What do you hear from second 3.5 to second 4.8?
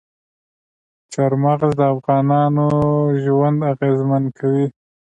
اغېزمن کوي.